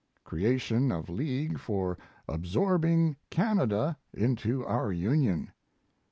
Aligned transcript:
Creation 0.23 0.91
of 0.91 1.09
league 1.09 1.59
for 1.59 1.95
absorbing 2.27 3.17
Canada 3.29 3.97
into 4.13 4.65
our 4.65 4.91
Union. 4.91 5.51